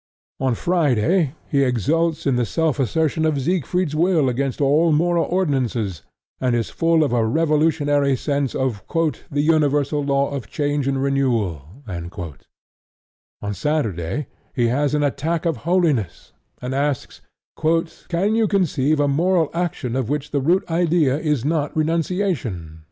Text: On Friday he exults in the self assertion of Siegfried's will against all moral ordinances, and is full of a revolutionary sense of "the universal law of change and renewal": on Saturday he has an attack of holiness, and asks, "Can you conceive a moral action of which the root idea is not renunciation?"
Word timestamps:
On 0.39 0.55
Friday 0.55 1.35
he 1.47 1.61
exults 1.63 2.25
in 2.25 2.35
the 2.35 2.43
self 2.43 2.79
assertion 2.79 3.23
of 3.23 3.39
Siegfried's 3.39 3.95
will 3.95 4.29
against 4.29 4.59
all 4.59 4.91
moral 4.91 5.25
ordinances, 5.25 6.01
and 6.39 6.55
is 6.55 6.71
full 6.71 7.03
of 7.03 7.13
a 7.13 7.23
revolutionary 7.23 8.15
sense 8.15 8.55
of 8.55 8.83
"the 9.29 9.41
universal 9.41 10.03
law 10.03 10.31
of 10.31 10.49
change 10.49 10.87
and 10.87 11.03
renewal": 11.03 11.65
on 11.87 13.53
Saturday 13.53 14.25
he 14.55 14.69
has 14.69 14.95
an 14.95 15.03
attack 15.03 15.45
of 15.45 15.57
holiness, 15.69 16.33
and 16.63 16.73
asks, 16.73 17.21
"Can 18.09 18.33
you 18.33 18.47
conceive 18.47 18.99
a 18.99 19.07
moral 19.07 19.51
action 19.53 19.95
of 19.95 20.09
which 20.09 20.31
the 20.31 20.41
root 20.41 20.63
idea 20.67 21.15
is 21.19 21.45
not 21.45 21.77
renunciation?" 21.77 22.79